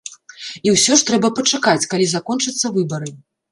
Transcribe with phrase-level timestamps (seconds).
[0.67, 3.15] І ўсё ж трэба пачакаць, калі закончацца выбары.